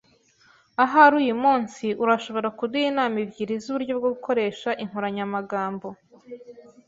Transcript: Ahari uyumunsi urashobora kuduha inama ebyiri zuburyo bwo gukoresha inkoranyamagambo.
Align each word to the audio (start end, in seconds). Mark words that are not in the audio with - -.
Ahari 0.83 1.13
uyumunsi 1.21 1.85
urashobora 2.03 2.47
kuduha 2.57 2.85
inama 2.91 3.17
ebyiri 3.25 3.55
zuburyo 3.63 3.93
bwo 3.99 4.09
gukoresha 4.15 4.69
inkoranyamagambo. 4.83 5.87